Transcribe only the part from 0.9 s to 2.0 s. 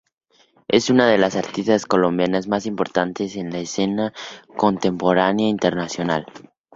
de las artistas